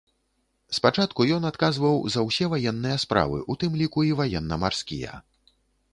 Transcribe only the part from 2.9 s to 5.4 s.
справы, у тым ліку і ваенна-марскія.